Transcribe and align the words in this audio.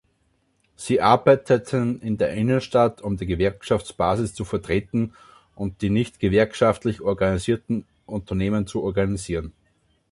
Sie 0.75 0.99
arbeiteten 0.99 2.01
in 2.01 2.17
der 2.17 2.31
Innenstadt, 2.33 3.01
um 3.03 3.17
die 3.17 3.27
Gewerkschaftsbasis 3.27 4.33
zu 4.33 4.45
vertreten 4.45 5.13
und 5.53 5.83
die 5.83 5.91
nicht 5.91 6.19
gewerkschaftlich 6.19 7.01
organisierten 7.01 7.85
Unternehmen 8.07 8.65
zu 8.65 8.81
organisieren. 8.81 9.53